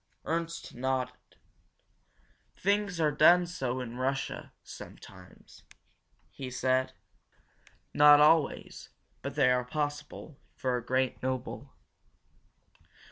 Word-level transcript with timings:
Ernst 0.25 0.73
nodded. 0.73 1.37
"Things 2.57 2.99
are 2.99 3.11
done 3.11 3.45
so 3.45 3.79
in 3.81 3.97
Russia 3.97 4.51
sometimes," 4.63 5.61
he 6.31 6.49
said. 6.49 6.93
"Not 7.93 8.19
always, 8.19 8.89
but 9.21 9.35
they 9.35 9.51
are 9.51 9.63
possible, 9.63 10.39
for 10.55 10.75
a 10.75 10.83
great 10.83 11.21
noble. 11.21 11.69